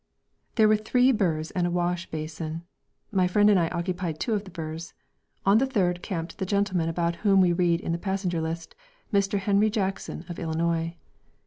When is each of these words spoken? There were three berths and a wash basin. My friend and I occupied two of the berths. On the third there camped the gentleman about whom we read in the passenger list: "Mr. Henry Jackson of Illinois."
There 0.55 0.67
were 0.67 0.77
three 0.77 1.11
berths 1.11 1.51
and 1.51 1.67
a 1.67 1.69
wash 1.69 2.09
basin. 2.09 2.63
My 3.11 3.27
friend 3.27 3.51
and 3.51 3.59
I 3.59 3.67
occupied 3.67 4.19
two 4.19 4.33
of 4.33 4.45
the 4.45 4.49
berths. 4.49 4.95
On 5.45 5.59
the 5.59 5.67
third 5.67 5.97
there 5.97 6.01
camped 6.01 6.39
the 6.39 6.45
gentleman 6.47 6.89
about 6.89 7.17
whom 7.17 7.39
we 7.39 7.53
read 7.53 7.79
in 7.79 7.91
the 7.91 7.99
passenger 7.99 8.41
list: 8.41 8.73
"Mr. 9.13 9.37
Henry 9.37 9.69
Jackson 9.69 10.25
of 10.27 10.39
Illinois." 10.39 10.95